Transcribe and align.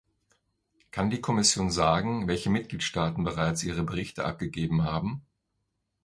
Kann 0.89 1.11
die 1.11 1.21
Kommission 1.21 1.69
sagen, 1.69 2.27
welche 2.27 2.49
Mitgliedstaaten 2.49 3.23
bereits 3.23 3.63
ihre 3.63 3.83
Berichte 3.83 4.25
abgegeben 4.25 4.83
haben? 4.83 5.21